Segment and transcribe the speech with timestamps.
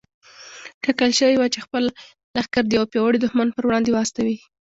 [0.83, 1.83] ټاکل شوې وه چې خپل
[2.35, 4.37] لښکر د يوه پياوړي دښمن پر وړاندې واستوي.